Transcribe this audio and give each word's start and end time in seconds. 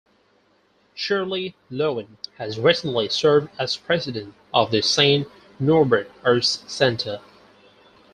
Shirley 0.95 1.55
Loewen 1.69 2.17
has 2.39 2.59
recently 2.59 3.07
served 3.09 3.49
as 3.59 3.77
president 3.77 4.33
of 4.51 4.71
the 4.71 4.81
Saint 4.81 5.27
Norbert 5.59 6.09
Arts 6.23 6.63
Centre. 6.65 7.21